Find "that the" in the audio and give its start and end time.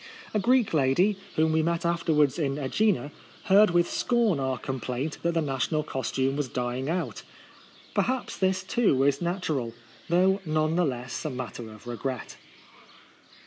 5.21-5.43